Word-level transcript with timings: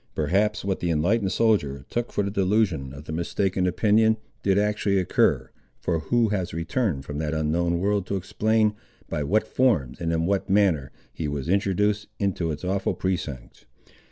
Perhaps 0.15 0.65
what 0.65 0.79
the 0.79 0.89
enlightened 0.89 1.31
soldier 1.31 1.85
took 1.91 2.11
for 2.11 2.23
the 2.23 2.31
delusion 2.31 2.91
of 2.91 3.07
mistaken 3.09 3.67
opinion 3.67 4.17
did 4.41 4.57
actually 4.57 4.97
occur, 4.97 5.51
for 5.79 5.99
who 5.99 6.29
has 6.29 6.55
returned 6.55 7.05
from 7.05 7.19
that 7.19 7.35
unknown 7.35 7.77
world 7.77 8.07
to 8.07 8.15
explain 8.15 8.73
by 9.09 9.21
what 9.21 9.45
forms, 9.47 10.01
and 10.01 10.11
in 10.11 10.25
what 10.25 10.49
manner, 10.49 10.91
he 11.13 11.27
was 11.27 11.47
introduced 11.47 12.07
into 12.17 12.49
its 12.51 12.63
awful 12.65 12.95
precincts? 12.95 13.65